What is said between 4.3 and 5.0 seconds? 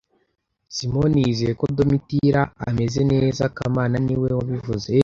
wabivuze